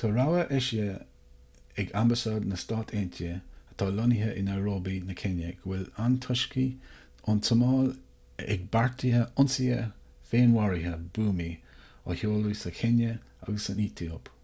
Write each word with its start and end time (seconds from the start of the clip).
tá 0.00 0.08
rabhadh 0.16 0.50
eisithe 0.56 0.90
ag 1.84 1.88
ambasáid 2.00 2.44
na 2.50 2.58
stát 2.64 2.92
aontaithe 2.98 3.30
atá 3.72 3.88
lonnaithe 3.96 4.28
i 4.42 4.46
nairobi 4.50 4.92
na 5.10 5.16
céinia 5.24 5.48
go 5.64 5.72
bhfuil 5.72 5.88
antoiscigh 6.06 7.26
ón 7.34 7.42
tsomáil 7.50 7.90
ag 8.54 8.68
beartú 8.78 9.12
ionsaithe 9.24 9.80
féinmharaithe 10.32 10.94
buamaí 11.18 11.50
a 12.14 12.20
sheoladh 12.22 12.60
sa 12.64 12.76
chéinia 12.82 13.14
agus 13.48 13.68
san 13.72 13.84
aetóip 13.88 14.36